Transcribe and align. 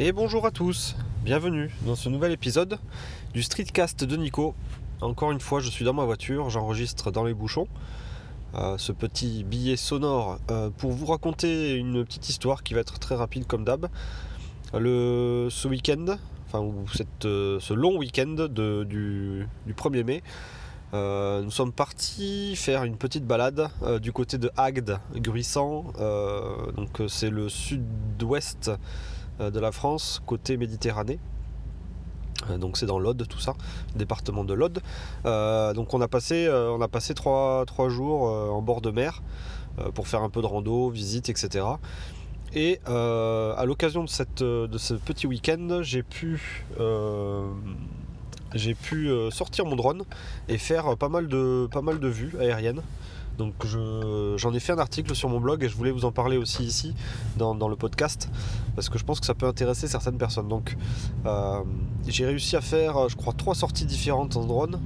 Et 0.00 0.10
bonjour 0.10 0.44
à 0.44 0.50
tous, 0.50 0.96
bienvenue 1.22 1.70
dans 1.86 1.94
ce 1.94 2.08
nouvel 2.08 2.32
épisode 2.32 2.80
du 3.32 3.44
Streetcast 3.44 4.02
de 4.02 4.16
Nico. 4.16 4.56
Encore 5.00 5.30
une 5.30 5.38
fois, 5.38 5.60
je 5.60 5.70
suis 5.70 5.84
dans 5.84 5.92
ma 5.92 6.04
voiture, 6.04 6.50
j'enregistre 6.50 7.12
dans 7.12 7.22
les 7.22 7.32
bouchons 7.32 7.68
euh, 8.56 8.76
ce 8.76 8.90
petit 8.90 9.44
billet 9.44 9.76
sonore 9.76 10.40
euh, 10.50 10.68
pour 10.76 10.90
vous 10.90 11.06
raconter 11.06 11.76
une 11.76 12.04
petite 12.04 12.28
histoire 12.28 12.64
qui 12.64 12.74
va 12.74 12.80
être 12.80 12.98
très 12.98 13.14
rapide 13.14 13.46
comme 13.46 13.64
d'hab. 13.64 13.86
Le, 14.72 15.46
ce 15.48 15.68
week-end, 15.68 16.16
enfin 16.48 16.66
euh, 17.24 17.60
ce 17.60 17.72
long 17.72 17.96
week-end 17.96 18.48
du, 18.50 19.46
du 19.64 19.74
1er 19.74 20.02
mai, 20.02 20.22
nous 20.92 21.52
sommes 21.52 21.72
partis 21.72 22.56
faire 22.56 22.82
une 22.82 22.96
petite 22.96 23.26
balade 23.26 23.68
du 24.02 24.10
côté 24.10 24.38
de 24.38 24.50
Agde, 24.56 24.98
Gruissant. 25.14 25.92
Donc 26.76 27.00
c'est 27.06 27.30
le 27.30 27.48
sud-ouest 27.48 28.72
de 29.40 29.60
la 29.60 29.72
France, 29.72 30.22
côté 30.26 30.56
Méditerranée. 30.56 31.18
donc 32.58 32.76
c'est 32.76 32.86
dans 32.86 32.98
l'Aude, 32.98 33.26
tout 33.28 33.40
ça, 33.40 33.54
département 33.96 34.44
de 34.44 34.54
l'Aude. 34.54 34.80
donc 35.24 35.94
on 35.94 36.00
a 36.00 36.08
passé, 36.08 36.48
on 36.50 36.80
a 36.80 36.88
passé 36.88 37.14
trois, 37.14 37.64
jours 37.88 38.22
en 38.22 38.62
bord 38.62 38.80
de 38.80 38.90
mer 38.90 39.22
pour 39.94 40.08
faire 40.08 40.22
un 40.22 40.30
peu 40.30 40.40
de 40.40 40.46
rando, 40.46 40.90
visite, 40.90 41.28
etc. 41.28 41.66
Et 42.54 42.80
à 42.86 43.64
l'occasion 43.66 44.04
de, 44.04 44.08
ce 44.78 44.94
petit 44.94 45.26
week-end, 45.26 45.80
j'ai 45.82 46.02
pu 46.02 46.64
j'ai 48.54 48.74
pu 48.74 49.10
euh, 49.10 49.30
sortir 49.30 49.66
mon 49.66 49.76
drone 49.76 50.02
et 50.48 50.58
faire 50.58 50.96
pas 50.96 51.08
mal 51.08 51.28
de, 51.28 51.68
pas 51.70 51.82
mal 51.82 51.98
de 51.98 52.08
vues 52.08 52.32
aériennes. 52.40 52.82
Donc 53.38 53.54
j'en 54.36 54.54
ai 54.54 54.60
fait 54.60 54.72
un 54.72 54.78
article 54.78 55.14
sur 55.14 55.28
mon 55.28 55.40
blog 55.40 55.62
et 55.64 55.68
je 55.68 55.76
voulais 55.76 55.90
vous 55.90 56.04
en 56.04 56.12
parler 56.12 56.36
aussi 56.36 56.64
ici 56.64 56.94
dans, 57.36 57.54
le 57.68 57.76
podcast 57.76 58.28
parce 58.74 58.88
que 58.88 58.98
je 58.98 59.04
pense 59.04 59.20
que 59.20 59.26
ça 59.26 59.34
peut 59.34 59.46
intéresser 59.46 59.88
certaines 59.88 60.18
personnes. 60.18 60.48
Donc 60.48 60.76
euh, 61.26 61.60
j'ai 62.06 62.26
réussi 62.26 62.56
à 62.56 62.60
faire 62.60 63.08
je 63.08 63.16
crois 63.16 63.32
trois 63.32 63.54
sorties 63.54 63.86
différentes 63.86 64.36
en 64.36 64.44
drone 64.44 64.80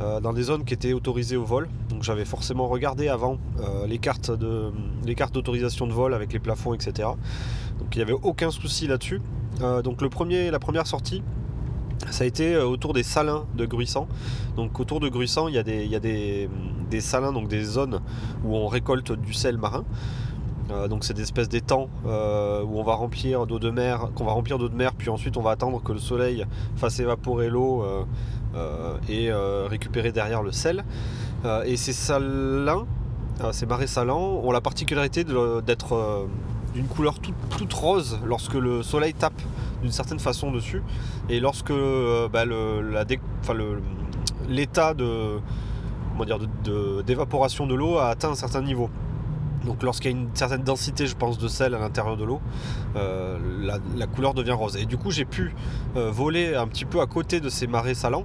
euh, 0.00 0.20
dans 0.20 0.32
des 0.32 0.44
zones 0.44 0.64
qui 0.64 0.74
étaient 0.74 0.92
autorisées 0.92 1.36
au 1.36 1.44
vol. 1.44 1.68
Donc 1.90 2.02
j'avais 2.02 2.24
forcément 2.24 2.68
regardé 2.68 3.08
avant 3.08 3.38
les 3.86 3.98
cartes 3.98 4.30
de 4.30 4.72
les 5.04 5.14
cartes 5.14 5.34
d'autorisation 5.34 5.86
de 5.86 5.92
vol 5.92 6.14
avec 6.14 6.32
les 6.32 6.40
plafonds 6.40 6.74
etc. 6.74 7.08
Donc 7.78 7.94
il 7.94 7.98
n'y 7.98 8.02
avait 8.02 8.12
aucun 8.12 8.50
souci 8.50 8.86
là-dessus. 8.86 9.20
donc 9.84 10.02
le 10.02 10.08
premier, 10.08 10.50
la 10.50 10.58
première 10.58 10.86
sortie 10.86 11.22
ça 12.10 12.24
a 12.24 12.26
été 12.26 12.54
euh, 12.54 12.64
autour 12.64 12.94
des 12.94 13.02
salins 13.02 13.44
de 13.56 13.66
Gruissant. 13.66 14.08
Donc 14.56 14.80
autour 14.80 15.00
de 15.00 15.08
Gruissant, 15.08 15.48
il 15.48 15.54
y 15.54 15.58
a 15.58 15.62
des, 15.62 16.48
salins, 17.00 17.32
donc 17.32 17.48
des 17.48 17.62
zones 17.64 18.00
où 18.44 18.56
on 18.56 18.66
récolte 18.66 19.12
du 19.12 19.32
sel 19.32 19.58
marin. 19.58 19.84
Euh, 20.70 20.86
donc 20.86 21.04
c'est 21.04 21.14
des 21.14 21.22
espèces 21.22 21.48
d'étangs 21.48 21.88
euh, 22.06 22.62
où 22.62 22.78
on 22.78 22.82
va 22.82 22.94
remplir 22.94 23.46
d'eau 23.46 23.58
de 23.58 23.70
mer, 23.70 24.10
qu'on 24.14 24.24
va 24.24 24.32
remplir 24.32 24.58
d'eau 24.58 24.68
de 24.68 24.74
mer, 24.74 24.92
puis 24.94 25.08
ensuite 25.08 25.36
on 25.36 25.42
va 25.42 25.52
attendre 25.52 25.82
que 25.82 25.92
le 25.92 25.98
soleil 25.98 26.44
fasse 26.76 27.00
évaporer 27.00 27.48
l'eau 27.48 27.84
et 29.08 29.30
récupérer 29.68 30.12
derrière 30.12 30.42
le 30.42 30.52
sel. 30.52 30.84
et 31.64 31.76
ces 31.76 31.92
salins, 31.92 32.86
ces 33.52 33.66
marais 33.66 33.86
salants, 33.86 34.40
ont 34.42 34.52
la 34.52 34.60
particularité 34.60 35.24
d'être 35.24 36.26
d'une 36.74 36.86
couleur 36.86 37.18
toute, 37.18 37.72
rose 37.72 38.18
lorsque 38.24 38.54
le 38.54 38.82
soleil 38.82 39.14
tape 39.14 39.40
d'une 39.82 39.92
certaine 39.92 40.18
façon 40.18 40.50
dessus 40.50 40.82
et 41.28 41.40
lorsque 41.40 41.70
euh, 41.70 42.28
bah, 42.28 42.44
l'état 44.48 44.94
de, 44.94 45.40
d'évaporation 46.64 47.66
de, 47.66 47.74
l'eau 47.74 47.98
a 47.98 48.08
atteint 48.08 48.30
un 48.30 48.34
certain 48.34 48.62
niveau. 48.62 48.90
Donc 49.64 49.82
lorsqu'il 49.82 50.12
y 50.12 50.14
a 50.14 50.16
une 50.16 50.34
certaine 50.34 50.62
densité, 50.62 51.06
je 51.06 51.16
pense, 51.16 51.36
de 51.36 51.48
sel 51.48 51.74
à 51.74 51.78
l'intérieur 51.78 52.16
de 52.16 52.24
l'eau, 52.24 52.40
euh, 52.96 53.38
la, 53.96 54.06
couleur 54.06 54.32
devient 54.32 54.52
rose. 54.52 54.76
Et 54.76 54.86
du 54.86 54.96
coup, 54.96 55.10
j'ai 55.10 55.24
pu 55.24 55.54
euh, 55.96 56.10
voler 56.10 56.54
un 56.54 56.66
petit 56.68 56.84
peu 56.84 57.00
à 57.00 57.06
côté 57.06 57.40
de 57.40 57.48
ces 57.48 57.66
marais 57.66 57.94
salants, 57.94 58.24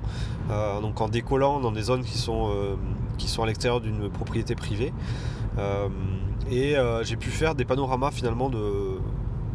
donc 0.81 1.02
en 1.02 1.09
décollant 1.09 1.59
dans 1.59 1.72
des 1.72 1.84
zones 1.84 2.03
qui 2.03 2.17
sont, 2.17 2.52
qui 3.17 3.28
sont 3.28 3.44
à 3.44 3.48
l'extérieur 3.48 3.81
d'une 3.81 4.09
propriété 4.09 4.56
privée. 4.56 4.94
Et 6.52 6.75
euh, 6.75 7.03
j'ai 7.03 7.16
pu 7.16 7.30
faire 7.30 7.56
des 7.56 7.66
panoramas 7.66 8.12
finalement 8.12 8.50
de, 8.50 8.97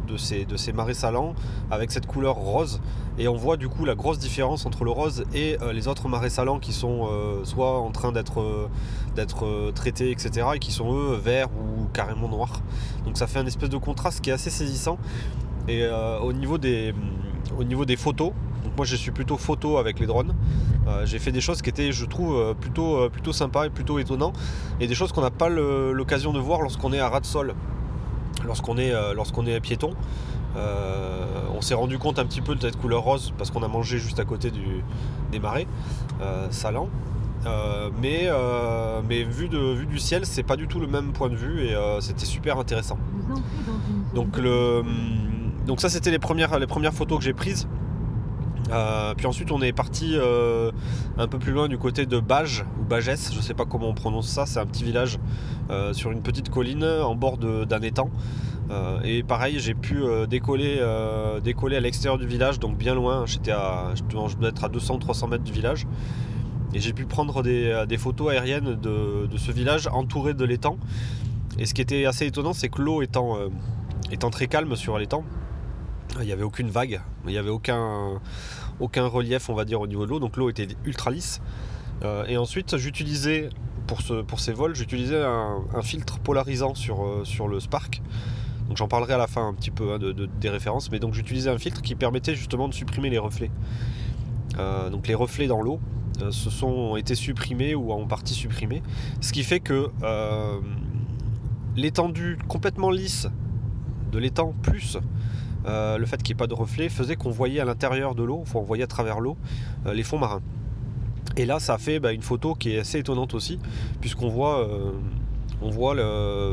de, 0.09 0.17
ces, 0.17 0.45
de 0.45 0.71
marais 0.71 0.93
salants 0.93 1.35
avec 1.71 1.91
cette 1.91 2.05
couleur 2.05 2.35
rose. 2.35 2.81
Et 3.17 3.27
on 3.27 3.35
voit 3.35 3.57
du 3.57 3.67
coup 3.67 3.85
la 3.85 3.95
grosse 3.95 4.19
différence 4.19 4.65
entre 4.65 4.83
le 4.83 4.91
rose 4.91 5.25
et 5.33 5.57
euh, 5.61 5.73
les 5.73 5.87
autres 5.87 6.07
marais 6.07 6.29
salants 6.29 6.59
qui 6.59 6.73
sont 6.73 7.07
euh, 7.11 7.43
soit 7.43 7.79
en 7.79 7.91
train 7.91 8.11
d'être 8.11 8.69
d'être 9.15 9.71
traités, 9.71 10.11
etc. 10.11 10.47
et 10.55 10.59
qui 10.59 10.71
sont 10.71 10.93
eux 10.93 11.15
verts 11.15 11.49
ou 11.49 11.87
carrément 11.93 12.29
noirs. 12.29 12.61
Donc 13.05 13.17
ça 13.17 13.27
fait 13.27 13.39
un 13.39 13.45
espèce 13.45 13.69
de 13.69 13.77
contraste 13.77 14.21
qui 14.21 14.29
est 14.29 14.33
assez 14.33 14.49
saisissant. 14.49 14.97
Et 15.67 15.87
au 15.87 16.33
niveau 16.33 16.57
des 16.57 16.93
photos, 17.97 18.31
donc 18.63 18.75
moi 18.75 18.85
je 18.85 18.95
suis 18.95 19.11
plutôt 19.11 19.37
photo 19.37 19.77
avec 19.77 19.99
les 19.99 20.05
drones. 20.05 20.35
Euh, 20.87 21.05
j'ai 21.05 21.19
fait 21.19 21.31
des 21.31 21.41
choses 21.41 21.61
qui 21.61 21.69
étaient 21.69 21.91
je 21.91 22.05
trouve 22.05 22.35
euh, 22.35 22.53
plutôt, 22.53 22.97
euh, 22.97 23.09
plutôt 23.09 23.33
sympas 23.33 23.65
et 23.65 23.69
plutôt 23.69 23.99
étonnants. 23.99 24.33
Et 24.79 24.87
des 24.87 24.95
choses 24.95 25.11
qu'on 25.11 25.21
n'a 25.21 25.31
pas 25.31 25.49
l'occasion 25.49 26.33
de 26.33 26.39
voir 26.39 26.61
lorsqu'on 26.61 26.93
est 26.93 26.99
à 26.99 27.09
ras 27.09 27.19
de 27.19 27.25
sol. 27.25 27.53
Lorsqu'on 28.49 28.77
est, 28.77 28.91
lorsqu'on 29.15 29.45
est 29.45 29.59
piéton. 29.61 29.91
on 30.55 31.61
s'est 31.61 31.75
rendu 31.75 31.97
compte 31.97 32.19
un 32.19 32.25
petit 32.25 32.41
peu 32.41 32.55
de 32.55 32.61
cette 32.61 32.77
couleur 32.77 33.03
rose 33.03 33.33
parce 33.37 33.51
qu'on 33.51 33.63
a 33.63 33.67
mangé 33.67 33.97
juste 33.99 34.19
à 34.19 34.25
côté 34.25 34.51
du, 34.51 34.83
des 35.31 35.39
marais 35.39 35.67
salants. 36.49 36.89
mais, 38.01 38.27
mais 39.07 39.23
vu, 39.23 39.47
de, 39.47 39.73
vue 39.73 39.85
du 39.85 39.99
ciel, 39.99 40.25
c'est 40.25 40.43
pas 40.43 40.57
du 40.57 40.67
tout 40.67 40.79
le 40.79 40.87
même 40.87 41.13
point 41.13 41.29
de 41.29 41.35
vue 41.35 41.63
et 41.63 41.77
c'était 42.01 42.25
super 42.25 42.57
intéressant. 42.57 42.97
Donc, 44.15 44.37
le, 44.37 44.83
donc 45.67 45.79
ça 45.79 45.89
c'était 45.89 46.11
les 46.11 46.19
premières, 46.19 46.57
les 46.57 46.67
premières 46.67 46.93
photos 46.93 47.19
que 47.19 47.23
j'ai 47.23 47.33
prises. 47.33 47.67
Euh, 48.71 49.13
puis 49.15 49.25
ensuite 49.25 49.51
on 49.51 49.61
est 49.61 49.71
parti 49.71 50.11
euh, 50.13 50.71
un 51.17 51.27
peu 51.27 51.39
plus 51.39 51.51
loin 51.51 51.67
du 51.67 51.77
côté 51.77 52.05
de 52.05 52.19
Bages 52.19 52.65
ou 52.79 52.83
Bages, 52.83 53.09
je 53.33 53.41
sais 53.41 53.53
pas 53.53 53.65
comment 53.65 53.89
on 53.89 53.93
prononce 53.93 54.27
ça, 54.27 54.45
c'est 54.45 54.59
un 54.59 54.65
petit 54.65 54.83
village 54.83 55.17
euh, 55.71 55.93
sur 55.93 56.11
une 56.11 56.21
petite 56.21 56.49
colline 56.49 56.83
en 56.83 57.15
bord 57.15 57.37
d'un 57.37 57.81
étang. 57.81 58.09
et 59.03 59.23
pareil 59.23 59.59
j'ai 59.59 59.73
pu 59.73 60.03
décoller, 60.29 60.79
décoller 61.43 61.77
à 61.77 61.79
l'extérieur 61.79 62.19
du 62.19 62.27
village, 62.27 62.59
donc 62.59 62.77
bien 62.77 62.93
loin, 62.93 63.25
j'étais 63.25 63.51
à, 63.51 63.93
je 63.95 64.47
être 64.47 64.63
à 64.63 64.69
200-300 64.69 65.29
mètres 65.29 65.43
du 65.43 65.51
village. 65.51 65.87
Et 66.71 66.79
j'ai 66.79 66.93
pu 66.93 67.05
prendre 67.05 67.41
des, 67.41 67.97
photos 67.97 68.29
aériennes 68.29 68.75
de, 68.75 69.37
ce 69.37 69.51
village 69.51 69.87
entouré 69.91 70.35
de 70.35 70.45
l'étang. 70.45 70.77
Et 71.57 71.65
ce 71.65 71.73
qui 71.73 71.81
était 71.81 72.05
assez 72.05 72.27
étonnant, 72.27 72.53
c'est 72.53 72.69
que 72.69 72.79
l'eau 72.79 73.01
étant, 73.01 73.37
étant 74.11 74.29
très 74.29 74.45
calme 74.45 74.75
sur 74.75 74.99
l'étang, 74.99 75.23
il 76.19 76.25
n'y 76.25 76.31
avait 76.31 76.43
aucune 76.43 76.69
vague, 76.69 77.01
il 77.25 77.31
n'y 77.31 77.37
avait 77.37 77.49
aucun, 77.49 78.19
aucun 78.79 79.05
relief, 79.07 79.49
on 79.49 79.53
va 79.53 79.65
dire, 79.65 79.81
au 79.81 79.87
niveau 79.87 80.05
de 80.05 80.09
l'eau, 80.11 80.19
donc 80.19 80.37
l'eau 80.37 80.49
était 80.49 80.67
ultra 80.85 81.11
lisse. 81.11 81.41
Euh, 82.03 82.25
et 82.27 82.37
ensuite, 82.37 82.77
j'utilisais, 82.77 83.49
pour, 83.87 84.01
ce, 84.01 84.21
pour 84.21 84.39
ces 84.39 84.53
vols, 84.53 84.75
j'utilisais 84.75 85.21
un, 85.21 85.81
filtre 85.81 86.19
polarisant 86.19 86.75
sur, 86.75 87.03
euh, 87.03 87.25
sur 87.25 87.47
le 87.47 87.59
Spark. 87.59 88.01
Donc 88.67 88.77
j'en 88.77 88.87
parlerai 88.87 89.13
à 89.13 89.17
la 89.17 89.27
fin 89.27 89.47
un 89.47 89.53
petit 89.53 89.71
peu 89.71 89.93
hein, 89.93 89.99
de, 89.99 90.11
des 90.13 90.49
références, 90.49 90.91
mais 90.91 90.99
donc 90.99 91.13
j'utilisais 91.13 91.49
un 91.49 91.57
filtre 91.57 91.81
qui 91.81 91.95
permettait 91.95 92.35
justement 92.35 92.67
de 92.67 92.73
supprimer 92.73 93.09
les 93.09 93.17
reflets. 93.17 93.51
Euh, 94.57 94.89
donc 94.89 95.07
les 95.07 95.15
reflets 95.15 95.47
dans 95.47 95.61
l'eau 95.61 95.79
se 96.31 96.49
sont 96.49 96.97
été 96.97 97.15
supprimés 97.15 97.75
ou 97.75 97.93
en 97.93 98.05
partie 98.05 98.33
supprimés, 98.33 98.83
ce 99.21 99.31
qui 99.31 99.43
fait 99.43 99.61
que 99.61 99.89
l'étendue 101.77 102.37
complètement 102.49 102.91
lisse 102.91 103.29
de 104.11 104.19
l'étang 104.19 104.53
plus 104.61 104.97
euh, 105.65 105.97
le 105.97 106.05
fait 106.05 106.17
qu'il 106.17 106.33
n'y 106.33 106.37
ait 106.37 106.43
pas 106.43 106.47
de 106.47 106.53
reflet 106.53 106.89
faisait 106.89 107.15
qu'on 107.15 107.31
voyait 107.31 107.59
à 107.59 107.65
l'intérieur 107.65 108.15
de 108.15 108.23
l'eau, 108.23 108.43
on 108.53 108.61
voyait 108.61 108.83
à 108.83 108.87
travers 108.87 109.19
l'eau 109.19 109.37
euh, 109.85 109.93
les 109.93 110.03
fonds 110.03 110.17
marins. 110.17 110.41
Et 111.37 111.45
là, 111.45 111.59
ça 111.59 111.75
a 111.75 111.77
fait 111.77 111.99
bah, 111.99 112.11
une 112.11 112.21
photo 112.21 112.55
qui 112.55 112.75
est 112.75 112.79
assez 112.79 112.99
étonnante 112.99 113.33
aussi, 113.33 113.59
puisqu'on 114.01 114.29
voit, 114.29 114.67
euh, 114.67 114.91
on 115.61 115.69
voit 115.69 115.95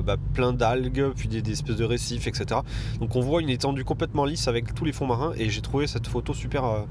bah, 0.03 0.17
plein 0.34 0.53
d'algues, 0.53 1.12
puis 1.17 1.28
des, 1.28 1.50
espèces 1.50 1.77
de 1.77 1.84
récifs, 1.84 2.27
etc. 2.27 2.61
Donc 3.00 3.17
on 3.17 3.21
voit 3.21 3.41
une 3.41 3.50
étendue 3.50 3.84
complètement 3.84 4.25
lisse 4.25 4.49
avec 4.49 4.75
tous 4.75 4.84
les 4.84 4.93
fonds 4.93 5.06
marins, 5.06 5.33
et 5.37 5.49
j'ai 5.49 5.62
trouvé 5.62 5.87
cette 5.87 6.06
photo 6.06 6.35
super, 6.35 6.85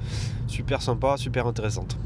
super 0.47 0.81
sympa, 0.81 1.17
super 1.17 1.47
intéressante. 1.47 1.97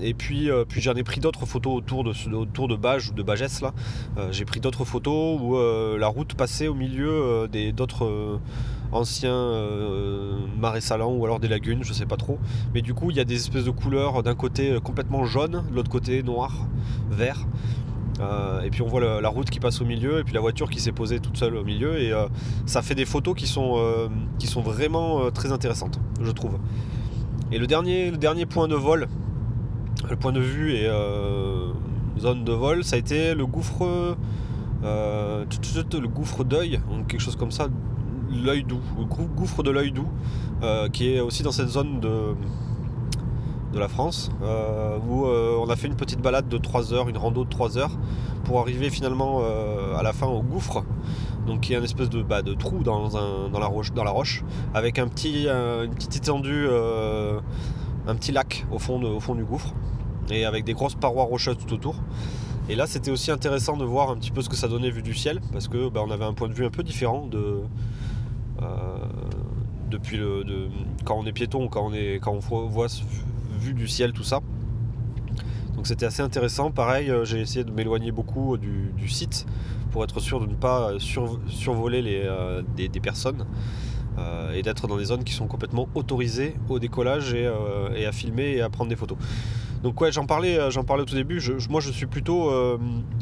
Et 0.00 0.14
puis, 0.14 0.50
euh, 0.50 0.64
puis 0.68 0.80
j'en 0.80 0.94
ai 0.94 1.02
pris 1.02 1.20
d'autres 1.20 1.46
photos 1.46 1.76
autour 1.76 2.04
de, 2.04 2.12
autour 2.34 2.68
de 2.68 2.76
Bages 2.76 3.10
ou 3.10 3.14
de 3.14 3.22
Bagès 3.22 3.60
là. 3.60 3.72
Euh, 4.16 4.28
j'ai 4.30 4.44
pris 4.44 4.60
d'autres 4.60 4.84
photos 4.84 5.40
où 5.40 5.56
euh, 5.56 5.98
la 5.98 6.08
route 6.08 6.34
passait 6.34 6.68
au 6.68 6.74
milieu 6.74 7.48
d'autres 7.74 8.40
anciens 8.92 9.52
marais 10.58 10.80
salants 10.80 11.12
ou 11.12 11.24
alors 11.24 11.40
des 11.40 11.48
lagunes, 11.48 11.82
je 11.82 11.92
sais 11.92 12.06
pas 12.06 12.16
trop. 12.16 12.38
Mais 12.74 12.82
du 12.82 12.94
coup, 12.94 13.10
il 13.10 13.16
y 13.16 13.20
a 13.20 13.24
des 13.24 13.36
espèces 13.36 13.64
de 13.64 13.70
couleurs 13.70 14.22
d'un 14.22 14.34
côté 14.34 14.78
complètement 14.82 15.24
jaune, 15.24 15.64
de 15.70 15.74
l'autre 15.74 15.90
côté 15.90 16.22
noir, 16.22 16.66
vert. 17.10 17.46
et 18.64 18.70
puis 18.70 18.82
on 18.82 18.86
voit 18.86 19.20
la, 19.20 19.28
route 19.28 19.50
qui 19.50 19.60
passe 19.60 19.80
au 19.80 19.84
milieu 19.84 20.20
et 20.20 20.24
puis 20.24 20.34
la 20.34 20.40
voiture 20.40 20.70
qui 20.70 20.80
s'est 20.80 20.92
posée 20.92 21.20
toute 21.20 21.36
seule 21.36 21.56
au 21.56 21.64
milieu 21.64 22.00
et 22.00 22.12
ça 22.66 22.82
fait 22.82 22.94
des 22.94 23.06
photos 23.06 23.34
qui 23.34 23.46
sont, 23.46 24.10
qui 24.38 24.46
sont 24.46 24.62
vraiment 24.62 25.30
très 25.30 25.52
intéressantes, 25.52 25.98
je 26.22 26.30
trouve. 26.30 26.58
Et 27.50 27.58
le 27.58 27.66
dernier, 27.66 28.10
le 28.10 28.18
dernier 28.18 28.46
point 28.46 28.68
de 28.68 28.74
vol 28.74 29.08
le 30.08 30.16
point 30.16 30.32
de 30.32 30.40
vue 30.40 30.74
et 30.74 30.86
euh, 30.86 31.72
zone 32.18 32.44
de 32.44 32.52
vol, 32.52 32.84
ça 32.84 32.96
a 32.96 32.98
été 32.98 33.34
le 33.34 33.46
gouffre, 33.46 34.16
euh, 34.84 35.44
le 35.44 36.06
gouffre 36.06 36.44
d'œil, 36.44 36.80
quelque 37.08 37.20
chose 37.20 37.36
comme 37.36 37.50
ça, 37.50 37.68
l'œil 38.30 38.64
doux, 38.64 38.80
le 38.98 39.04
gouffre 39.04 39.62
de 39.62 39.70
l'œil 39.70 39.92
doux, 39.92 40.08
qui 40.92 41.10
est 41.10 41.20
aussi 41.20 41.42
dans 41.42 41.52
cette 41.52 41.68
zone 41.68 42.00
de, 42.00 42.34
de 43.72 43.78
la 43.78 43.88
France, 43.88 44.30
où 45.08 45.26
on 45.26 45.68
a 45.68 45.76
fait 45.76 45.88
une 45.88 45.96
petite 45.96 46.20
balade 46.20 46.48
de 46.48 46.58
3 46.58 46.92
heures, 46.92 47.08
une 47.08 47.18
rando 47.18 47.44
de 47.44 47.50
3 47.50 47.78
heures, 47.78 47.98
pour 48.44 48.60
arriver 48.60 48.90
finalement 48.90 49.42
à 49.96 50.02
la 50.02 50.12
fin 50.12 50.26
au 50.26 50.42
gouffre 50.42 50.84
donc 51.48 51.62
qui 51.62 51.72
est 51.72 51.76
un 51.76 51.82
espèce 51.82 52.10
de, 52.10 52.22
bah, 52.22 52.42
trou 52.58 52.84
dans, 52.84 53.08
la 53.58 53.66
roche, 53.66 54.44
avec 54.74 54.98
un 54.98 55.08
petit, 55.08 55.48
une 55.48 55.94
petite 55.94 56.16
étendue, 56.16 56.66
euh, 56.68 57.40
un 58.06 58.14
petit 58.14 58.30
lac 58.30 58.66
au 58.70 58.78
fond, 58.78 58.98
du 59.34 59.44
gouffre, 59.44 59.74
et 60.30 60.44
avec 60.44 60.64
des 60.64 60.74
grosses 60.74 60.94
parois 60.94 61.24
rocheuses 61.24 61.56
tout 61.56 61.72
autour. 61.72 61.96
Et 62.68 62.74
là, 62.76 62.86
c'était 62.86 63.10
aussi 63.10 63.30
intéressant 63.30 63.78
de 63.78 63.84
voir 63.84 64.10
un 64.10 64.16
petit 64.16 64.30
peu 64.30 64.42
ce 64.42 64.50
que 64.50 64.56
ça 64.56 64.68
donnait 64.68 64.90
vu 64.90 65.02
du 65.02 65.14
ciel, 65.14 65.40
parce 65.52 65.68
que 65.68 65.88
bah, 65.88 66.02
on 66.06 66.10
avait 66.10 66.26
un 66.26 66.34
point 66.34 66.48
de 66.48 66.54
vue 66.54 66.66
un 66.66 66.70
peu 66.70 66.82
différent 66.82 67.28
euh, 67.32 67.62
depuis 69.90 70.18
le 70.18 70.68
quand 71.04 71.16
on 71.18 71.24
est 71.24 71.32
piéton, 71.32 71.68
quand 71.68 71.90
on 71.90 71.92
quand 72.20 72.38
on 72.50 72.66
voit 72.66 72.88
vue 73.58 73.72
du 73.72 73.88
ciel, 73.88 74.12
tout 74.12 74.22
ça. 74.22 74.40
Donc 75.76 75.86
c'était 75.86 76.04
assez 76.04 76.20
intéressant. 76.20 76.70
Pareil, 76.70 77.08
euh, 77.08 77.24
j'ai 77.24 77.40
essayé 77.40 77.64
de 77.64 77.70
m'éloigner 77.70 78.12
beaucoup 78.12 78.58
du 78.58 79.08
site 79.08 79.46
pour 79.90 80.04
être 80.04 80.20
sûr 80.20 80.40
de 80.40 80.46
ne 80.46 80.54
pas 80.54 80.92
survoler 80.98 82.02
les, 82.02 82.22
euh, 82.24 82.62
des, 82.76 82.88
personnes 83.00 83.46
euh, 84.18 84.52
et 84.52 84.62
d'être 84.62 84.86
dans 84.86 84.96
des 84.96 85.06
zones 85.06 85.24
qui 85.24 85.32
sont 85.32 85.46
complètement 85.46 85.88
autorisées 85.94 86.54
au 86.68 86.78
décollage 86.78 87.34
et, 87.34 87.46
euh, 87.46 88.08
à 88.08 88.12
filmer 88.12 88.52
et 88.56 88.60
à 88.60 88.70
prendre 88.70 88.90
des 88.90 88.96
photos. 88.96 89.18
Donc 89.82 90.00
ouais, 90.00 90.12
j'en 90.12 90.26
parlais, 90.26 90.70
j'en 90.70 90.84
parlais 90.84 91.02
au 91.02 91.06
tout 91.06 91.14
début. 91.14 91.40
moi, 91.70 91.80
je 91.80 91.90
suis 91.90 92.06
plutôt, 92.06 92.50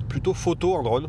plutôt 0.08 0.32
photo 0.32 0.74
en 0.74 0.82
drone. 0.82 1.06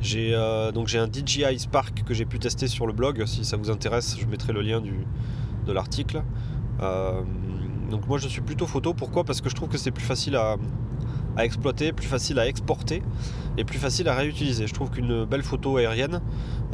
J'ai 0.00 0.32
donc 0.72 0.94
un 0.94 1.06
DJI 1.06 1.58
Spark 1.58 2.02
que 2.04 2.14
j'ai 2.14 2.24
pu 2.24 2.38
tester 2.38 2.68
sur 2.68 2.86
le 2.86 2.94
blog. 2.94 3.26
Si 3.26 3.44
ça 3.44 3.58
vous 3.58 3.70
intéresse, 3.70 4.16
je 4.18 4.24
mettrai 4.26 4.54
le 4.54 4.62
lien 4.62 4.80
du, 4.80 5.06
de 5.66 5.72
l'article. 5.72 6.22
donc 7.90 8.08
moi, 8.08 8.16
je 8.16 8.28
suis 8.28 8.40
plutôt 8.40 8.66
photo. 8.66 8.94
Pourquoi? 8.94 9.24
Parce 9.24 9.42
que 9.42 9.50
je 9.50 9.54
trouve 9.54 9.68
que 9.68 9.76
c'est 9.76 9.90
plus 9.90 10.06
facile 10.06 10.36
à, 10.36 10.56
à 11.36 11.44
exploiter, 11.44 11.92
plus 11.92 12.06
facile 12.06 12.38
à 12.38 12.46
exporter 12.46 13.02
et 13.58 13.64
plus 13.64 13.78
facile 13.78 14.08
à 14.08 14.14
réutiliser. 14.14 14.66
Je 14.66 14.74
trouve 14.74 14.90
qu'une 14.90 15.24
belle 15.24 15.42
photo 15.42 15.76
aérienne, 15.76 16.20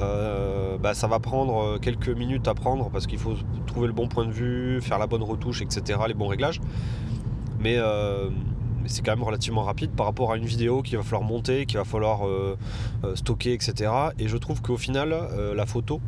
euh, 0.00 0.78
bah, 0.78 0.94
ça 0.94 1.06
va 1.06 1.18
prendre 1.18 1.78
quelques 1.78 2.08
minutes 2.08 2.48
à 2.48 2.54
prendre 2.54 2.90
parce 2.90 3.06
qu'il 3.06 3.18
faut 3.18 3.34
trouver 3.66 3.86
le 3.86 3.92
bon 3.92 4.08
point 4.08 4.24
de 4.24 4.32
vue, 4.32 4.80
faire 4.80 4.98
la 4.98 5.06
bonne 5.06 5.22
retouche, 5.22 5.62
etc., 5.62 6.00
les 6.08 6.14
bons 6.14 6.28
réglages. 6.28 6.60
Mais 7.60 7.76
euh, 7.78 8.30
c'est 8.86 9.04
quand 9.04 9.12
même 9.12 9.22
relativement 9.22 9.62
rapide 9.62 9.92
par 9.92 10.06
rapport 10.06 10.32
à 10.32 10.36
une 10.36 10.44
vidéo 10.44 10.82
qu'il 10.82 10.96
va 10.96 11.04
falloir 11.04 11.22
monter, 11.22 11.66
qu'il 11.66 11.78
va 11.78 11.84
falloir 11.84 12.26
euh, 12.26 12.56
stocker, 13.14 13.52
etc. 13.52 13.92
Et 14.18 14.26
je 14.26 14.36
trouve 14.36 14.60
qu'au 14.62 14.76
final, 14.76 15.14
la 15.54 15.66
photo, 15.66 16.00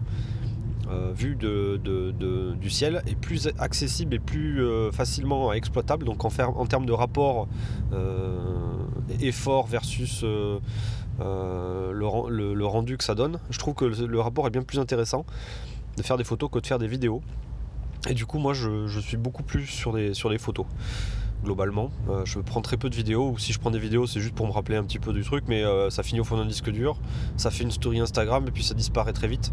euh, 0.91 1.13
vue 1.15 1.37
du 1.37 2.71
ciel 2.71 3.03
est 3.07 3.15
plus 3.15 3.49
accessible 3.59 4.15
et 4.15 4.19
plus 4.19 4.63
euh, 4.63 4.93
facilement 4.93 5.53
exploitable. 5.53 6.05
Donc 6.05 6.25
en, 6.25 6.29
en, 6.29 6.67
termes 6.67 6.87
de 6.87 6.93
rapport 6.93 7.49
euh, 7.93 8.77
effort 9.21 9.67
versus 9.67 10.23
le, 10.23 10.55
rendu 12.65 12.97
que 12.99 13.05
ça 13.05 13.15
donne, 13.15 13.39
je 13.51 13.59
trouve 13.59 13.75
que 13.75 13.85
le, 13.85 14.21
rapport 14.21 14.47
est 14.47 14.51
bien 14.51 14.63
plus 14.63 14.79
intéressant 14.79 15.25
de 15.97 16.03
faire 16.03 16.17
des 16.17 16.25
photos 16.25 16.51
que 16.51 16.59
de 16.59 16.67
faire 16.67 16.79
des 16.79 16.89
vidéos. 16.89 17.23
Et 18.09 18.15
du 18.15 18.27
coup 18.27 18.39
moi 18.39 18.53
je, 18.53 19.01
suis 19.01 19.17
beaucoup 19.17 19.43
plus 19.43 19.67
sur 19.67 19.97
sur 20.15 20.29
les 20.29 20.39
photos 20.39 20.67
globalement. 21.45 21.91
Euh, 22.09 22.25
je 22.25 22.41
prends 22.41 22.61
très 22.61 22.77
peu 22.77 22.91
de 22.91 22.97
vidéos, 22.97 23.31
ou 23.31 23.39
si 23.39 23.53
je 23.53 23.61
prends 23.61 23.71
des 23.71 23.79
vidéos, 23.79 24.07
c'est 24.07 24.21
juste 24.21 24.35
pour 24.35 24.47
me 24.47 24.53
rappeler 24.53 24.77
un 24.77 24.83
petit 24.83 24.99
peu 24.99 25.13
du 25.13 25.23
truc, 25.23 25.45
mais 25.47 25.63
euh, 25.63 25.91
ça 25.91 26.03
finit 26.03 26.21
au 26.21 26.25
fond 26.25 26.37
d'un 26.37 26.47
disque 26.47 26.71
dur, 26.71 26.99
ça 27.37 27.51
fait 27.51 27.63
une 27.63 27.71
story 27.71 28.01
Instagram 28.01 28.45
et 28.49 28.51
puis 28.51 28.65
ça 28.65 28.75
disparaît 28.75 29.13
très 29.13 29.29
vite. 29.29 29.53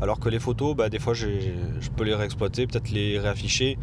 Alors 0.00 0.18
que 0.20 0.28
les 0.28 0.38
photos, 0.38 0.74
bah, 0.74 0.88
des 0.88 0.98
fois, 0.98 1.12
je 1.12 1.28
peux 1.96 2.04
les 2.04 2.14
réexploiter, 2.14 2.66
peut-être 2.66 2.90
les 2.90 3.18
réafficher, 3.18 3.78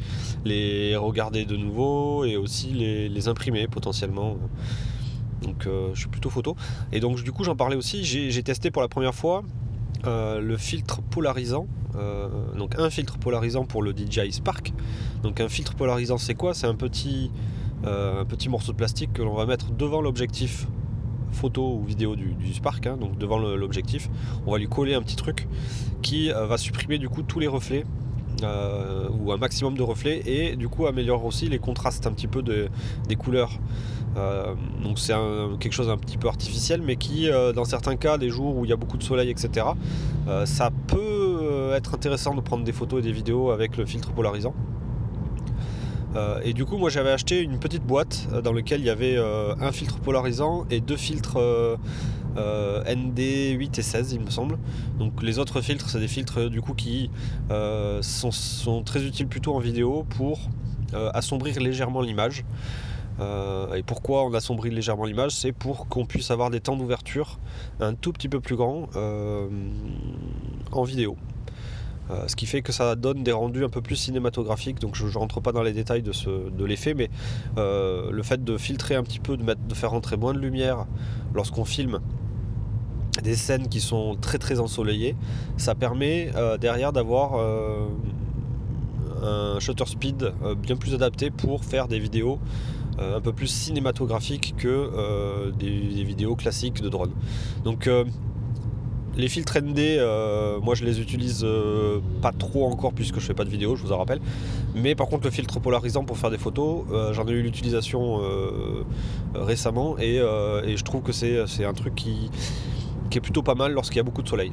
les 0.46 0.96
regarder 0.96 1.46
de 1.46 1.56
nouveau 1.56 2.26
et 2.26 2.38
aussi 2.38 2.70
les, 2.72 3.28
imprimer 3.28 3.68
potentiellement. 3.68 4.38
Donc 5.42 5.68
euh, 5.68 5.92
je 5.94 6.00
suis 6.00 6.10
plutôt 6.10 6.30
photo. 6.30 6.56
Et 6.92 7.00
donc 7.00 7.22
du 7.22 7.32
coup 7.32 7.44
j'en 7.44 7.56
parlais 7.56 7.76
aussi, 7.76 8.04
j'ai 8.04 8.44
testé 8.44 8.72
pour 8.72 8.82
la 8.82 8.88
première 8.88 9.14
fois 9.14 9.44
le 10.06 10.58
filtre 10.58 11.02
polarisant 11.02 11.68
euh, 11.96 12.28
donc 12.56 12.78
un 12.78 12.90
filtre 12.90 13.18
polarisant 13.18 13.66
pour 13.66 13.82
le 13.82 13.94
DJI 13.94 14.32
Spark. 14.32 14.74
Donc 15.24 15.40
un 15.42 15.50
filtre 15.50 15.76
polarisant 15.76 16.18
c'est 16.18 16.36
quoi? 16.36 16.54
C'est 16.54 16.68
un 16.68 16.76
petit, 16.76 17.32
euh, 17.86 18.22
un 18.22 18.26
petit 18.26 18.50
morceau 18.50 18.72
de 18.72 18.78
plastique 18.78 19.14
que 19.14 19.22
l'on 19.22 19.34
va 19.34 19.46
mettre 19.46 19.72
devant 19.72 20.02
l'objectif 20.02 20.68
photo 21.32 21.76
ou 21.76 21.84
vidéo 21.84 22.16
du, 22.16 22.54
Spark, 22.54 22.88
hein, 22.88 22.98
donc 22.98 23.18
devant 23.18 23.38
l'objectif. 23.38 24.10
On 24.48 24.52
va 24.52 24.58
lui 24.58 24.68
coller 24.68 24.96
un 24.96 25.02
petit 25.02 25.16
truc 25.16 25.48
qui 26.02 26.32
euh, 26.32 26.46
va 26.46 26.58
supprimer 26.58 26.98
du 26.98 27.10
coup 27.10 27.22
tous 27.22 27.40
les 27.40 27.48
reflets 27.48 27.86
ou 28.44 29.32
un 29.32 29.38
maximum 29.38 29.76
de 29.76 29.84
reflets 29.84 30.22
et 30.26 30.56
du 30.56 30.70
coup 30.70 30.88
améliore 30.88 31.26
aussi 31.26 31.48
les 31.50 31.60
contrastes 31.60 32.08
un 32.08 32.12
petit 32.12 32.28
peu 32.28 32.42
des 32.42 33.16
couleurs. 33.16 33.52
donc 34.84 35.00
c'est 35.00 35.14
quelque 35.60 35.74
chose 35.74 35.90
un 35.90 35.98
petit 35.98 36.18
peu 36.18 36.28
artificiel 36.28 36.82
mais 36.82 36.96
qui 36.96 37.30
dans 37.56 37.66
certains 37.66 37.96
cas, 37.96 38.18
des 38.18 38.30
jours 38.30 38.58
où 38.58 38.66
il 38.66 38.70
y 38.70 38.74
a 38.74 38.78
beaucoup 38.78 38.98
de 38.98 39.04
soleil, 39.04 39.30
etc., 39.30 39.68
ça 40.46 40.70
peut 40.88 41.72
être 41.74 41.96
intéressant 41.96 42.36
de 42.36 42.42
prendre 42.42 42.64
des 42.64 42.74
photos 42.74 43.00
et 43.00 43.04
des 43.04 43.12
vidéos 43.12 43.52
avec 43.52 43.78
le 43.78 43.86
filtre 43.86 44.12
polarisant. 44.12 44.54
Euh, 46.16 46.40
et 46.44 46.54
du 46.54 46.66
coup, 46.66 46.78
moi 46.78 46.90
j'avais 46.90 47.12
acheté 47.12 47.42
une 47.42 47.60
petite 47.60 47.84
boîte 47.84 48.28
euh, 48.34 48.42
dans 48.42 48.54
laquelle 48.54 48.80
il 48.80 48.88
y 48.88 48.90
avait 48.90 49.16
euh, 49.16 49.54
un 49.60 49.72
filtre 49.72 50.00
polarisant 50.00 50.66
et 50.70 50.80
deux 50.80 50.98
filtres 50.98 51.38
ND 52.40 53.20
8 53.58 53.80
et 53.80 53.82
16, 53.82 54.14
il 54.14 54.22
me 54.22 54.30
semble. 54.30 54.58
Donc 54.98 55.22
les 55.22 55.40
autres 55.40 55.62
filtres, 55.62 55.90
c'est 55.90 56.00
des 56.00 56.08
filtres 56.08 56.50
du 56.50 56.62
coup 56.62 56.74
qui 56.74 57.10
sont, 57.50 58.32
sont, 58.32 58.84
très 58.84 59.04
utiles 59.04 59.28
plutôt 59.28 59.56
en 59.56 59.60
vidéo 59.60 60.06
pour 60.10 60.40
assombrir 61.14 61.60
légèrement 61.60 62.02
l'image. 62.02 62.44
et 63.20 63.84
pourquoi 63.84 64.26
on 64.26 64.34
assombrit 64.34 64.70
légèrement 64.70 65.06
l'image? 65.06 65.32
C'est 65.32 65.52
pour 65.52 65.88
qu'on 65.88 66.06
puisse 66.06 66.32
avoir 66.32 66.50
des 66.50 66.60
temps 66.60 66.78
d'ouverture 66.78 67.40
un 67.80 67.94
tout 67.94 68.14
petit 68.14 68.30
peu 68.30 68.40
plus 68.40 68.56
grands 68.56 68.90
en 70.72 70.84
vidéo. 70.84 71.18
Euh, 72.12 72.28
ce 72.28 72.36
qui 72.36 72.48
fait 72.48 72.62
que 72.62 72.72
ça 72.72 72.96
donne 72.96 73.24
des 73.24 73.32
rendus 73.32 73.64
un 73.64 73.70
peu 73.70 73.82
plus 73.82 73.96
cinématographiques. 73.96 74.80
Donc 74.80 74.96
je 74.96 75.06
ne 75.06 75.12
rentre 75.14 75.42
pas 75.42 75.52
dans 75.52 75.62
les 75.62 75.74
détails 75.74 76.02
de, 76.02 76.66
l'effet, 76.66 76.94
mais 76.94 77.10
euh, 77.58 78.10
le 78.12 78.24
fait 78.24 78.44
de 78.44 78.58
filtrer 78.58 78.96
un 78.96 79.04
petit 79.04 79.20
peu, 79.20 79.38
de, 79.38 79.44
de 79.44 79.74
faire 79.76 79.92
rentrer 79.92 80.18
moins 80.18 80.34
de 80.34 80.40
lumière 80.40 80.86
lorsqu'on 81.36 81.66
filme 81.66 82.00
des 83.24 83.36
scènes 83.36 83.68
qui 83.68 83.82
sont 83.82 84.16
très 84.20 84.38
très 84.38 84.60
ensoleillées, 84.60 85.16
ça 85.58 85.76
permet 85.76 86.32
euh, 86.36 86.58
derrière 86.58 86.94
d'avoir 86.94 87.34
un 89.22 89.60
shutter 89.60 89.86
speed 89.86 90.32
bien 90.62 90.78
plus 90.78 90.94
adapté 90.94 91.30
pour 91.30 91.66
faire 91.66 91.88
des 91.88 92.00
vidéos 92.00 92.40
un 92.98 93.22
peu 93.22 93.32
plus 93.34 93.48
cinématographiques 93.48 94.56
que 94.58 95.52
des, 95.58 96.04
vidéos 96.04 96.36
classiques 96.36 96.82
de 96.82 96.90
drone. 96.90 97.12
Donc 97.64 97.90
les 99.20 99.28
filtres 99.28 99.58
ND, 99.62 99.80
euh, 99.80 100.60
moi 100.62 100.76
je 100.76 100.86
les 100.86 101.02
utilise 101.02 101.42
euh, 101.44 102.00
pas 102.22 102.32
trop 102.32 102.66
encore 102.66 102.94
puisque 102.94 103.20
je 103.20 103.26
fais 103.26 103.34
pas 103.34 103.44
de 103.44 103.50
vidéo, 103.50 103.76
je 103.76 103.84
vous 103.84 103.92
en 103.92 103.98
rappelle. 103.98 104.22
Mais 104.76 104.96
par 104.96 105.08
contre 105.08 105.26
le 105.26 105.32
filtre 105.32 105.60
polarisant 105.60 106.06
pour 106.06 106.18
faire 106.18 106.32
des 106.32 106.38
photos, 106.38 106.86
euh, 106.92 107.14
j'en 107.14 107.28
ai 107.28 107.32
eu 107.32 107.42
l'utilisation 107.42 108.22
récemment 109.36 109.98
et, 109.98 110.20
je 110.20 110.84
trouve 110.84 111.02
que 111.02 111.12
c'est 111.12 111.66
un 111.66 111.74
truc 111.74 111.96
qui, 111.96 112.30
est 113.18 113.22
plutôt 113.22 113.44
pas 113.44 113.56
mal 113.56 113.74
lorsqu'il 113.74 113.98
y 113.98 114.00
a 114.00 114.04
beaucoup 114.04 114.22
de 114.22 114.30
soleil. 114.30 114.52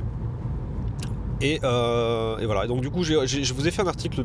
Et, 1.40 1.58
voilà, 1.60 2.66
donc 2.66 2.80
du 2.80 2.90
coup 2.90 3.02
je 3.02 3.52
vous 3.52 3.68
ai 3.68 3.70
fait 3.70 3.82
un 3.82 3.86
article 3.86 4.22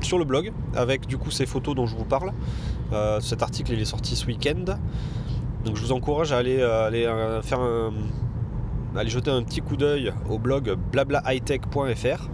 sur 0.00 0.18
le 0.18 0.24
blog 0.24 0.52
avec 0.74 1.06
du 1.06 1.18
coup 1.18 1.30
ces 1.30 1.46
photos 1.46 1.74
dont 1.74 1.86
je 1.86 1.96
vous 1.96 2.04
parle. 2.04 2.32
cet 3.20 3.42
article 3.42 3.72
il 3.72 3.80
est 3.80 3.84
sorti 3.84 4.16
ce 4.16 4.26
week-end. 4.26 4.76
Donc 5.64 5.76
je 5.76 5.82
vous 5.82 5.92
encourage 5.92 6.32
à 6.32 6.38
aller, 6.38 6.62
aller 6.62 7.08
faire 7.42 7.60
un 7.60 7.92
allez 8.96 9.10
jeter 9.10 9.30
un 9.30 9.42
petit 9.42 9.60
coup 9.60 9.76
d'œil 9.76 10.12
au 10.28 10.38
blog 10.38 10.76
blablahightech.fr 10.92 12.28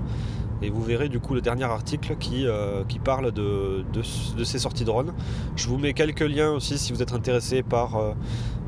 et 0.62 0.71
vous 0.71 0.83
verrez 0.83 1.09
du 1.09 1.21
coup 1.21 1.35
le 1.35 1.43
dernier 1.43 1.64
article 1.64 2.16
qui, 2.16 2.47
euh, 2.47 2.83
qui 2.88 2.99
parle 2.99 3.31
de, 3.31 3.85
de, 3.93 4.45
ces 4.45 4.59
sorties 4.59 4.85
drone. 4.85 5.12
Je 5.55 5.69
vous 5.69 5.76
mets 5.76 5.93
quelques 5.93 6.21
liens 6.21 6.50
aussi 6.50 6.78
si 6.78 6.95
vous 6.95 7.02
êtes 7.02 7.12
intéressé 7.12 7.62
par 7.62 7.97
euh, 7.97 8.12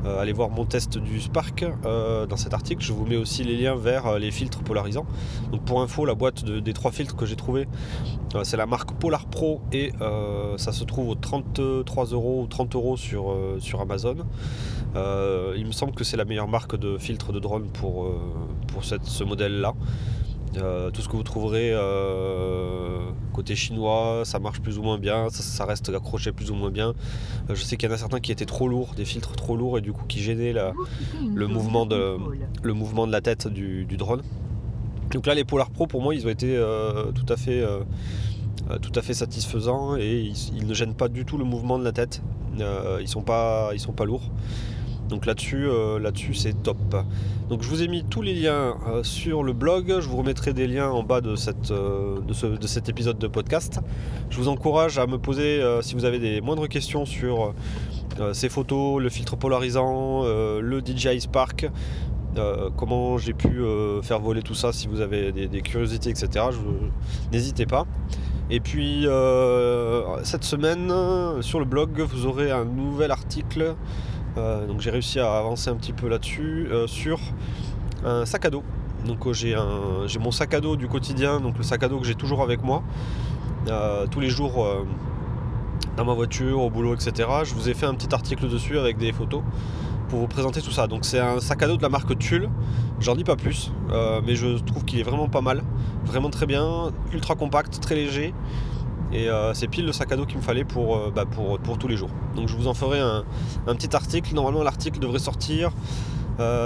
euh, 0.05 0.19
aller 0.19 0.33
voir 0.33 0.49
mon 0.49 0.65
test 0.65 0.97
du 0.97 1.19
Spark 1.21 1.65
dans 1.83 2.37
cet 2.37 2.53
article. 2.53 2.83
Je 2.83 2.93
vous 2.93 3.05
mets 3.05 3.17
aussi 3.17 3.43
les 3.43 3.57
liens 3.57 3.75
vers 3.75 4.19
les 4.19 4.31
filtres 4.31 4.59
polarisants. 4.59 5.05
Donc 5.51 5.63
pour 5.63 5.81
info, 5.81 6.05
la 6.05 6.15
boîte 6.15 6.45
des 6.45 6.73
trois 6.73 6.91
filtres 6.91 7.15
que 7.15 7.25
j'ai 7.25 7.35
trouvé, 7.35 7.67
c'est 8.43 8.57
la 8.57 8.65
marque 8.65 8.93
Polar 8.93 9.25
Pro 9.25 9.61
et 9.71 9.91
ça 10.57 10.71
se 10.71 10.83
trouve 10.83 11.09
aux 11.09 11.15
33 11.15 12.05
euros 12.05 12.43
ou 12.43 12.47
30 12.47 12.75
euros 12.75 12.97
sur, 12.97 13.35
sur 13.59 13.81
Amazon. 13.81 14.17
il 14.95 15.65
me 15.65 15.71
semble 15.71 15.93
que 15.93 16.03
c'est 16.03 16.17
la 16.17 16.25
meilleure 16.25 16.47
marque 16.47 16.77
de 16.77 16.97
filtre 16.97 17.31
de 17.31 17.39
drone 17.39 17.67
pour, 17.67 18.07
pour 18.67 18.85
cette, 18.85 19.05
ce 19.05 19.23
modèle-là. 19.23 19.73
Euh, 20.57 20.89
tout 20.89 21.01
ce 21.01 21.07
que 21.07 21.15
vous 21.15 21.23
trouverez 21.23 21.71
euh, 21.73 23.11
côté 23.33 23.55
chinois, 23.55 24.23
ça 24.25 24.39
marche 24.39 24.61
plus 24.61 24.79
ou 24.79 24.81
moins 24.81 24.97
bien, 24.97 25.29
ça, 25.29 25.65
reste 25.65 25.89
accroché 25.89 26.31
plus 26.31 26.49
ou 26.49 26.55
moins 26.55 26.71
bien. 26.71 26.93
Euh, 27.49 27.55
je 27.55 27.61
sais 27.61 27.77
qu'il 27.77 27.87
y 27.87 27.91
en 27.91 27.95
a 27.95 27.97
certains 27.97 28.19
qui 28.19 28.31
étaient 28.31 28.45
trop 28.45 28.67
lourds, 28.67 28.93
des 28.95 29.05
filtres 29.05 29.33
trop 29.33 29.55
lourds 29.55 29.77
et 29.77 29.81
du 29.81 29.93
coup 29.93 30.05
qui 30.07 30.21
gênaient 30.21 30.53
le, 30.53 31.47
mouvement 31.47 31.85
de, 31.85 32.17
le 32.63 32.73
mouvement 32.73 33.05
de 33.05 33.11
la 33.11 33.21
tête 33.21 33.47
du, 33.47 33.85
drone. 33.97 34.23
Donc 35.11 35.25
là, 35.25 35.35
les 35.35 35.43
Polar 35.43 35.69
Pro, 35.69 35.87
pour 35.87 36.01
moi, 36.01 36.15
ils 36.15 36.25
ont 36.25 36.29
été 36.29 36.55
tout, 37.15 37.25
à 37.31 37.37
fait, 37.37 37.63
tout 38.81 38.91
à 38.95 39.01
fait 39.01 39.13
satisfaisants 39.13 39.97
et 39.97 40.31
ils, 40.55 40.65
ne 40.65 40.73
gênent 40.73 40.95
pas 40.95 41.09
du 41.09 41.25
tout 41.25 41.37
le 41.37 41.45
mouvement 41.45 41.77
de 41.77 41.83
la 41.83 41.91
tête. 41.91 42.21
ils 42.57 43.07
sont 43.07 43.21
pas, 43.21 43.69
ils 43.73 43.79
sont 43.79 43.93
pas 43.93 44.05
lourds. 44.05 44.29
Donc 45.09 45.25
là-dessus, 45.25 45.67
là-dessus, 45.99 46.33
c'est 46.33 46.53
top. 46.63 46.77
Donc 47.49 47.63
je 47.63 47.67
vous 47.67 47.81
ai 47.81 47.87
mis 47.87 48.03
tous 48.03 48.21
les 48.21 48.33
liens 48.33 48.75
sur 49.03 49.43
le 49.43 49.53
blog. 49.53 49.95
Je 49.99 50.07
vous 50.07 50.17
remettrai 50.17 50.53
des 50.53 50.67
liens 50.67 50.89
en 50.89 51.03
bas 51.03 51.19
de, 51.19 51.35
de, 51.35 52.67
cet 52.67 52.89
épisode 52.89 53.17
de 53.17 53.27
podcast. 53.27 53.79
Je 54.29 54.37
vous 54.37 54.47
encourage 54.47 54.99
à 54.99 55.07
me 55.07 55.17
poser, 55.17 55.61
si 55.81 55.95
vous 55.95 56.05
avez 56.05 56.19
des 56.19 56.41
moindres 56.41 56.67
questions 56.67 57.05
sur 57.05 57.53
ces 58.33 58.49
photos, 58.49 59.01
le 59.01 59.09
filtre 59.09 59.35
polarisant, 59.35 60.23
le 60.25 60.81
DJI 60.85 61.21
Spark, 61.21 61.69
euh, 62.37 62.69
comment 62.77 63.17
j'ai 63.17 63.33
pu 63.33 63.59
euh, 63.59 64.01
faire 64.01 64.19
voler 64.19 64.43
tout 64.43 64.53
ça 64.53 64.71
si 64.71 64.87
vous 64.87 65.01
avez 65.01 65.31
des, 65.31 65.61
curiosités, 65.61 66.09
etc. 66.09 66.45
N'hésitez 67.31 67.65
pas. 67.65 67.85
Et 68.51 68.59
puis 68.59 69.07
euh, 69.07 70.23
cette 70.23 70.43
semaine, 70.43 70.91
sur 71.41 71.59
le 71.59 71.65
blog, 71.65 71.99
vous 71.99 72.25
aurez 72.25 72.51
un 72.51 72.65
nouvel 72.65 73.11
article. 73.11 73.75
Donc 74.35 74.79
j'ai 74.79 74.91
réussi 74.91 75.19
à 75.19 75.37
avancer 75.37 75.69
un 75.69 75.75
petit 75.75 75.93
peu 75.93 76.07
là-dessus 76.07 76.67
sur 76.87 77.19
un 78.05 78.25
sac 78.25 78.45
à 78.45 78.49
dos. 78.49 78.63
Donc 79.05 79.31
j'ai 79.33 79.55
mon 80.19 80.31
sac 80.31 80.53
à 80.53 80.59
dos 80.59 80.75
du 80.75 80.87
quotidien, 80.87 81.39
donc 81.39 81.57
le 81.57 81.63
sac 81.63 81.83
à 81.83 81.87
dos 81.87 81.99
que 81.99 82.05
j'ai 82.05 82.15
toujours 82.15 82.41
avec 82.41 82.63
moi, 82.63 82.83
tous 84.11 84.19
les 84.19 84.29
jours 84.29 84.65
dans 85.97 86.05
ma 86.05 86.13
voiture, 86.13 86.61
au 86.61 86.69
boulot, 86.69 86.93
etc. 86.95 87.27
Je 87.43 87.53
vous 87.53 87.69
ai 87.69 87.73
fait 87.73 87.85
un 87.85 87.93
petit 87.93 88.13
article 88.13 88.47
dessus 88.47 88.77
avec 88.77 88.97
des 88.97 89.11
photos 89.11 89.41
pour 90.07 90.19
vous 90.19 90.27
présenter 90.27 90.61
tout 90.61 90.71
ça. 90.71 90.87
Donc 90.87 91.05
c'est 91.05 91.19
un 91.19 91.39
sac 91.39 91.61
à 91.61 91.67
dos 91.67 91.77
de 91.77 91.81
la 91.81 91.89
marque 91.89 92.17
Tulle, 92.17 92.49
j'en 92.99 93.15
dis 93.15 93.23
pas 93.23 93.35
plus, 93.35 93.71
euh, 93.91 94.21
mais 94.25 94.35
je 94.35 94.57
trouve 94.57 94.83
qu'il 94.83 94.99
est 94.99 95.03
vraiment 95.03 95.27
pas 95.27 95.41
mal, 95.41 95.63
vraiment 96.05 96.29
très 96.29 96.45
bien, 96.45 96.91
ultra 97.13 97.35
compact, 97.35 97.79
très 97.79 97.95
léger. 97.95 98.33
Et 99.11 99.29
euh, 99.29 99.53
c'est 99.53 99.67
pile 99.67 99.85
le 99.85 99.91
sac 99.91 100.11
à 100.11 100.15
dos 100.15 100.25
qu'il 100.25 100.37
me 100.37 100.41
fallait 100.41 100.63
pour, 100.63 100.97
euh, 100.97 101.11
bah, 101.13 101.25
pour, 101.25 101.59
pour, 101.59 101.77
tous 101.77 101.87
les 101.87 101.97
jours. 101.97 102.11
Donc 102.35 102.47
je 102.47 102.55
vous 102.55 102.67
en 102.67 102.73
ferai 102.73 102.99
un, 102.99 103.23
petit 103.67 103.95
article. 103.95 104.33
Normalement 104.33 104.63
l'article 104.63 104.99
devrait 104.99 105.19
sortir, 105.19 105.71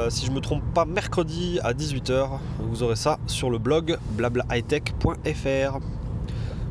si 0.10 0.26
je 0.26 0.32
me 0.32 0.40
trompe 0.40 0.64
pas, 0.74 0.86
mercredi 0.86 1.60
à 1.64 1.74
18h. 1.74 2.28
Vous 2.60 2.84
aurez 2.84 2.96
ça 2.96 3.18
sur 3.28 3.50
le 3.50 3.58
blog 3.58 3.98
blablahightech.fr. 4.12 5.80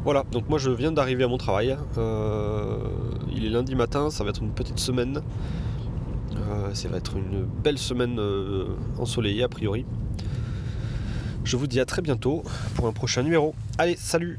Voilà, 0.05 0.25
donc 0.33 0.49
moi 0.49 0.59
je 0.59 0.71
viens 0.71 0.91
d'arriver 0.93 1.25
à 1.25 1.29
mon 1.29 1.39
travail. 1.39 1.77
il 1.97 3.45
est 3.45 3.51
lundi 3.51 3.75
matin, 3.75 4.11
ça 4.11 4.25
va 4.25 4.31
être 4.31 4.43
une 4.43 4.53
petite 4.53 4.79
semaine. 4.79 5.23
Euh, 6.37 6.75
ça 6.75 6.89
va 6.89 6.99
être 6.99 7.17
une 7.17 7.45
belle 7.45 7.79
semaine 7.79 8.19
euh, 8.19 8.67
ensoleillée 8.99 9.43
a 9.43 9.49
priori. 9.49 9.85
Je 11.45 11.57
vous 11.57 11.67
dis 11.67 11.81
à 11.81 11.85
très 11.85 12.03
bientôt 12.03 12.43
pour 12.75 12.87
un 12.87 12.93
prochain 12.93 13.23
numéro. 13.23 13.55
Allez, 13.79 13.97
salut 13.97 14.39